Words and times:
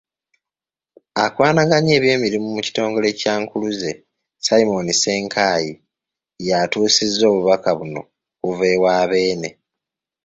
Akwanaganya 1.25 1.91
eby'emirimu 1.97 2.47
mu 2.55 2.61
kitongole 2.65 3.07
kya 3.19 3.33
Nkuluze, 3.41 3.91
Simon 4.45 4.87
Ssenkaayi 4.95 5.71
y'atuusizza 6.47 7.23
obubaka 7.31 7.69
buno 7.77 8.01
okuva 8.47 8.65
ewa 8.75 8.95
Beene. 9.09 9.49